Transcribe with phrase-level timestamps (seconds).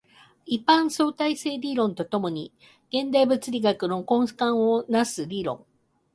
[0.47, 2.51] 一般相対性理論と共に
[2.91, 5.63] 現代物理学の根幹を成す理論